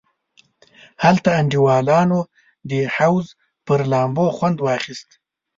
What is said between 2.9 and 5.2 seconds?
حوض پر لامبو خوند واخیست.